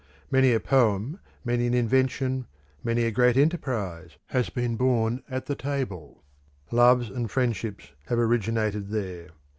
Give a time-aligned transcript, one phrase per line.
[0.31, 2.47] Many a poem, many an invention,
[2.83, 6.23] many a great enterprise, has been born at the table;
[6.71, 9.27] loves and friendships have originated there.